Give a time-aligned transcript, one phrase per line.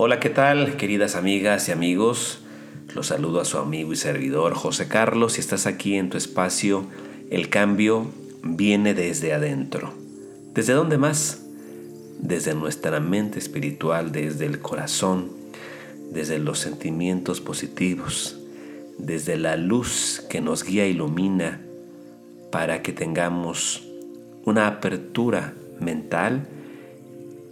[0.00, 2.38] Hola, ¿qué tal, queridas amigas y amigos?
[2.94, 6.86] Los saludo a su amigo y servidor José Carlos y estás aquí en tu espacio
[7.30, 8.06] El cambio
[8.44, 9.92] viene desde adentro.
[10.54, 11.42] ¿Desde dónde más?
[12.20, 15.32] Desde nuestra mente espiritual, desde el corazón,
[16.12, 18.38] desde los sentimientos positivos,
[18.98, 21.60] desde la luz que nos guía e ilumina
[22.52, 23.82] para que tengamos
[24.44, 26.46] una apertura mental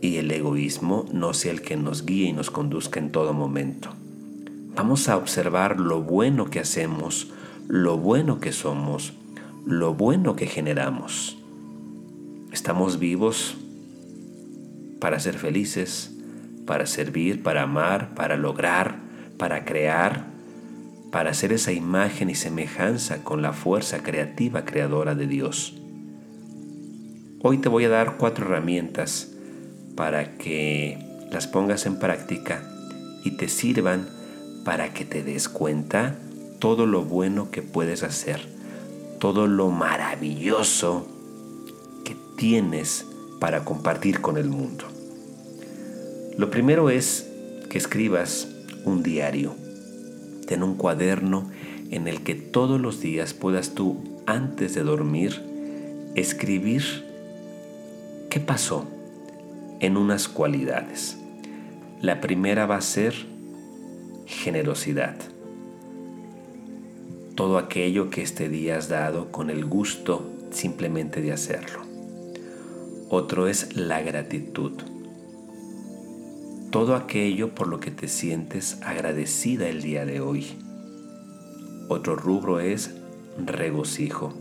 [0.00, 3.91] y el egoísmo no sea el que nos guíe y nos conduzca en todo momento.
[4.74, 7.28] Vamos a observar lo bueno que hacemos,
[7.66, 9.14] lo bueno que somos,
[9.64, 11.38] lo bueno que generamos.
[12.52, 13.56] Estamos vivos
[15.00, 16.12] para ser felices,
[16.66, 19.00] para servir, para amar, para lograr,
[19.38, 20.27] para crear,
[21.10, 25.74] para hacer esa imagen y semejanza con la fuerza creativa creadora de Dios.
[27.42, 29.36] Hoy te voy a dar cuatro herramientas
[29.97, 30.98] para que
[31.30, 32.62] las pongas en práctica
[33.25, 34.08] y te sirvan
[34.64, 36.16] para que te des cuenta
[36.58, 38.41] todo lo bueno que puedes hacer,
[39.19, 41.06] todo lo maravilloso
[42.05, 43.06] que tienes
[43.41, 44.84] para compartir con el mundo.
[46.36, 47.27] Lo primero es
[47.69, 48.48] que escribas
[48.84, 49.55] un diario.
[50.47, 51.50] Ten un cuaderno
[51.91, 55.42] en el que todos los días puedas tú, antes de dormir,
[56.14, 57.05] escribir
[58.30, 58.86] qué pasó
[59.80, 61.19] en unas cualidades.
[62.00, 63.14] La primera va a ser
[64.27, 65.16] generosidad.
[67.34, 71.80] Todo aquello que este día has dado con el gusto simplemente de hacerlo.
[73.10, 74.72] Otro es la gratitud.
[76.70, 80.46] Todo aquello por lo que te sientes agradecida el día de hoy.
[81.88, 82.90] Otro rubro es
[83.38, 84.33] regocijo.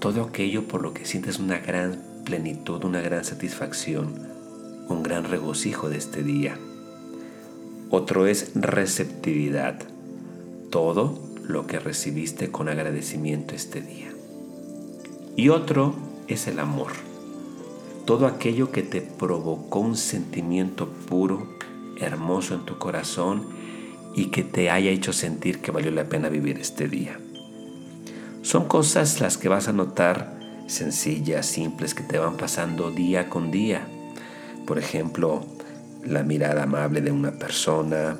[0.00, 4.14] Todo aquello por lo que sientes una gran plenitud, una gran satisfacción,
[4.88, 6.58] un gran regocijo de este día.
[7.90, 9.78] Otro es receptividad,
[10.70, 14.10] todo lo que recibiste con agradecimiento este día.
[15.36, 15.94] Y otro
[16.26, 16.92] es el amor,
[18.06, 21.46] todo aquello que te provocó un sentimiento puro,
[22.00, 23.46] hermoso en tu corazón
[24.14, 27.18] y que te haya hecho sentir que valió la pena vivir este día.
[28.42, 33.50] Son cosas las que vas a notar sencillas, simples que te van pasando día con
[33.50, 33.86] día.
[34.66, 35.44] Por ejemplo,
[36.04, 38.16] la mirada amable de una persona,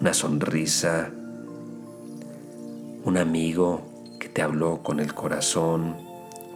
[0.00, 1.10] una sonrisa,
[3.04, 3.82] un amigo
[4.18, 5.96] que te habló con el corazón,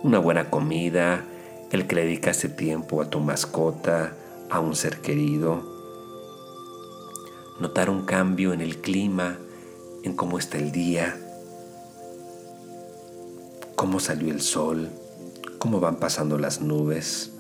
[0.02, 1.24] una buena comida,
[1.70, 4.12] el que le dedicaste tiempo a tu mascota,
[4.50, 5.72] a un ser querido.
[7.60, 9.38] Notar un cambio en el clima,
[10.02, 11.16] en cómo está el día,
[13.84, 14.88] cómo salió el sol,
[15.58, 17.32] cómo van pasando las nubes,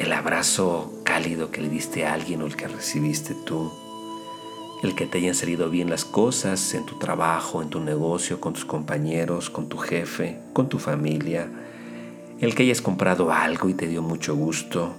[0.00, 3.70] el abrazo cálido que le diste a alguien o el que recibiste tú,
[4.82, 8.54] el que te hayan salido bien las cosas en tu trabajo, en tu negocio, con
[8.54, 11.48] tus compañeros, con tu jefe, con tu familia,
[12.40, 14.96] el que hayas comprado algo y te dio mucho gusto,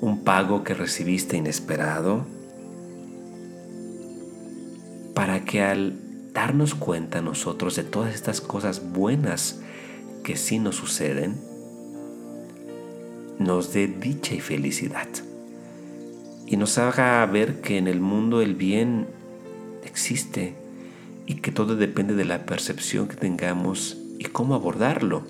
[0.00, 2.24] un pago que recibiste inesperado,
[5.14, 6.07] para que al
[6.38, 9.58] darnos cuenta nosotros de todas estas cosas buenas
[10.22, 11.34] que sí nos suceden,
[13.40, 15.08] nos dé dicha y felicidad.
[16.46, 19.08] Y nos haga ver que en el mundo el bien
[19.84, 20.54] existe
[21.26, 25.24] y que todo depende de la percepción que tengamos y cómo abordarlo,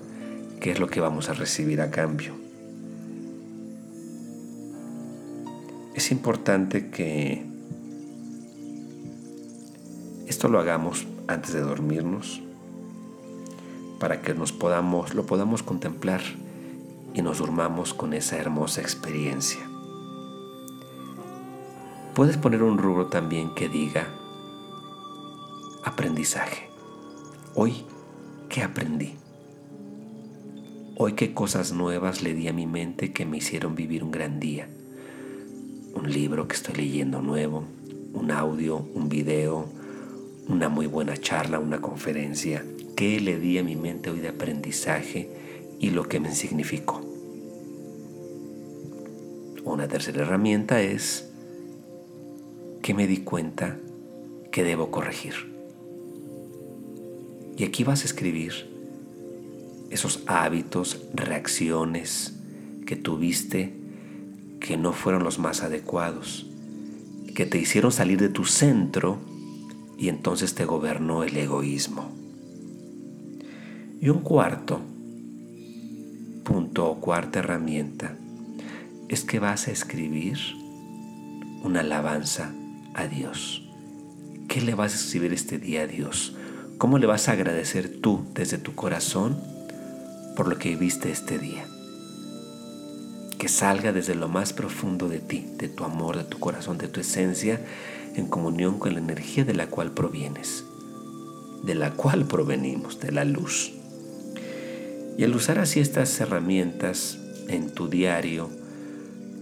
[0.59, 2.35] que es lo que vamos a recibir a cambio.
[5.95, 7.48] Es importante que
[10.29, 12.39] esto lo hagamos antes de dormirnos
[13.99, 16.21] para que nos podamos, lo podamos contemplar
[17.15, 19.59] y nos durmamos con esa hermosa experiencia.
[22.13, 24.07] Puedes poner un rubro también que diga
[25.83, 26.69] aprendizaje.
[27.55, 27.83] Hoy,
[28.49, 29.15] ¿qué aprendí?
[30.95, 34.39] Hoy, ¿qué cosas nuevas le di a mi mente que me hicieron vivir un gran
[34.39, 34.69] día?
[35.95, 37.63] Un libro que estoy leyendo nuevo,
[38.13, 39.78] un audio, un video,
[40.49, 42.65] una muy buena charla, una conferencia.
[42.95, 45.29] ¿Qué le di a mi mente hoy de aprendizaje
[45.79, 47.01] y lo que me significó?
[49.63, 51.29] Una tercera herramienta es
[52.81, 53.77] que me di cuenta
[54.51, 55.35] que debo corregir.
[57.55, 58.67] Y aquí vas a escribir
[59.91, 62.33] esos hábitos, reacciones
[62.87, 63.73] que tuviste
[64.59, 66.47] que no fueron los más adecuados,
[67.35, 69.19] que te hicieron salir de tu centro
[69.99, 72.09] y entonces te gobernó el egoísmo.
[74.01, 74.79] Y un cuarto
[76.45, 78.15] punto o cuarta herramienta
[79.09, 80.39] es que vas a escribir
[81.63, 82.53] una alabanza
[82.93, 83.67] a Dios.
[84.47, 86.33] ¿Qué le vas a escribir este día a Dios?
[86.77, 89.37] ¿Cómo le vas a agradecer tú desde tu corazón
[90.37, 91.65] por lo que viviste este día?
[93.37, 96.87] Que salga desde lo más profundo de ti, de tu amor, de tu corazón, de
[96.87, 97.61] tu esencia,
[98.15, 100.65] en comunión con la energía de la cual provienes,
[101.63, 103.73] de la cual provenimos, de la luz.
[105.17, 108.49] Y al usar así estas herramientas en tu diario,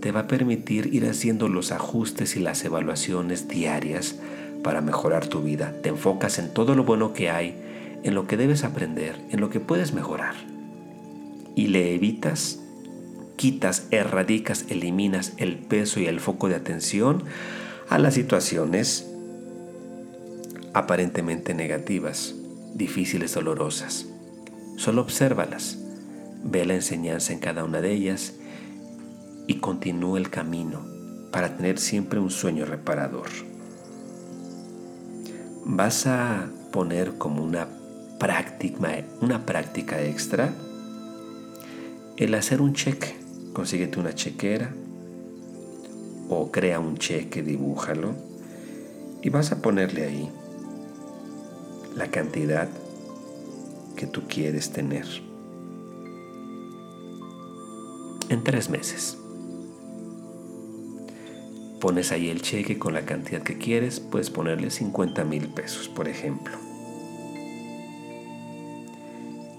[0.02, 4.16] te va a permitir ir haciendo los ajustes y las evaluaciones diarias
[4.64, 5.74] para mejorar tu vida.
[5.82, 7.56] Te enfocas en todo lo bueno que hay,
[8.04, 10.36] en lo que debes aprender, en lo que puedes mejorar.
[11.56, 12.60] Y le evitas,
[13.36, 17.24] quitas, erradicas, eliminas el peso y el foco de atención
[17.90, 19.08] a las situaciones
[20.74, 22.36] aparentemente negativas,
[22.74, 24.06] difíciles, dolorosas.
[24.76, 25.78] Solo obsérvalas,
[26.44, 28.34] ve la enseñanza en cada una de ellas
[29.48, 30.86] y continúa el camino
[31.32, 33.28] para tener siempre un sueño reparador.
[35.66, 37.68] Vas a poner como una
[38.20, 40.54] práctica, una práctica extra
[42.18, 43.16] el hacer un cheque.
[43.54, 44.72] Consíguete una chequera
[46.30, 48.16] o crea un cheque, dibújalo
[49.22, 50.30] y vas a ponerle ahí
[51.96, 52.70] la cantidad
[53.96, 55.06] que tú quieres tener
[58.30, 59.18] en tres meses.
[61.80, 66.08] Pones ahí el cheque con la cantidad que quieres, puedes ponerle 50 mil pesos, por
[66.08, 66.58] ejemplo.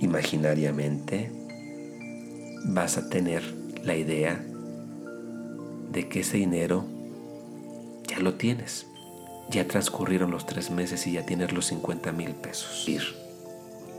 [0.01, 1.31] Imaginariamente
[2.67, 3.43] vas a tener
[3.83, 4.45] la idea
[5.91, 6.85] de que ese dinero
[8.07, 8.87] ya lo tienes.
[9.51, 12.87] Ya transcurrieron los tres meses y ya tienes los 50 mil pesos.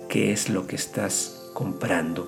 [0.08, 2.28] ¿Qué es lo que estás comprando?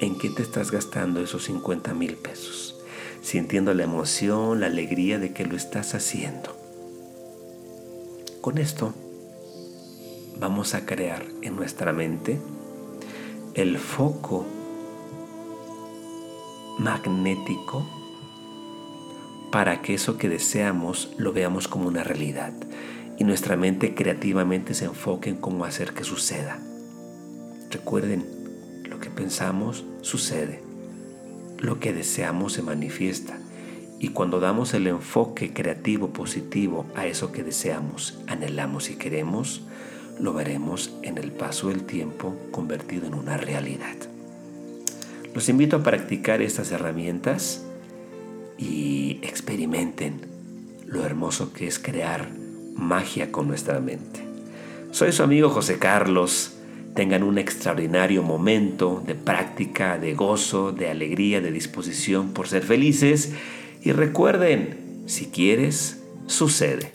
[0.00, 2.80] ¿En qué te estás gastando esos 50 mil pesos?
[3.22, 6.56] Sintiendo la emoción, la alegría de que lo estás haciendo.
[8.40, 8.92] Con esto
[10.40, 12.40] vamos a crear en nuestra mente
[13.54, 14.44] el foco
[16.78, 18.01] magnético
[19.52, 22.54] para que eso que deseamos lo veamos como una realidad
[23.18, 26.58] y nuestra mente creativamente se enfoque en cómo hacer que suceda.
[27.70, 28.24] Recuerden,
[28.88, 30.62] lo que pensamos sucede,
[31.58, 33.38] lo que deseamos se manifiesta
[34.00, 39.66] y cuando damos el enfoque creativo positivo a eso que deseamos, anhelamos y queremos,
[40.18, 43.96] lo veremos en el paso del tiempo convertido en una realidad.
[45.34, 47.66] Los invito a practicar estas herramientas
[50.86, 52.30] lo hermoso que es crear
[52.76, 54.20] magia con nuestra mente.
[54.90, 56.58] Soy su amigo José Carlos.
[56.94, 63.32] Tengan un extraordinario momento de práctica, de gozo, de alegría, de disposición por ser felices.
[63.82, 66.92] Y recuerden, si quieres, sucede.